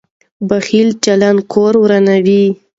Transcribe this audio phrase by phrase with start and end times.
[0.49, 2.45] بخیل چلند کور ورانوي.